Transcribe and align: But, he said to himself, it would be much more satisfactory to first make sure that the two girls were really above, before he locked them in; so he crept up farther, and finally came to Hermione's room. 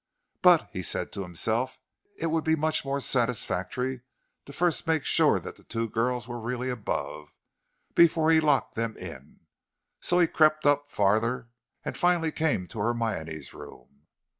But, 0.41 0.67
he 0.73 0.81
said 0.81 1.11
to 1.11 1.21
himself, 1.21 1.79
it 2.17 2.31
would 2.31 2.43
be 2.43 2.55
much 2.55 2.83
more 2.83 2.99
satisfactory 2.99 4.01
to 4.45 4.51
first 4.51 4.87
make 4.87 5.05
sure 5.05 5.39
that 5.39 5.57
the 5.57 5.63
two 5.63 5.87
girls 5.87 6.27
were 6.27 6.39
really 6.39 6.71
above, 6.71 7.37
before 7.93 8.31
he 8.31 8.39
locked 8.39 8.73
them 8.73 8.97
in; 8.97 9.41
so 9.99 10.17
he 10.17 10.25
crept 10.25 10.65
up 10.65 10.87
farther, 10.87 11.49
and 11.85 11.95
finally 11.95 12.31
came 12.31 12.67
to 12.69 12.79
Hermione's 12.79 13.53
room. 13.53 14.07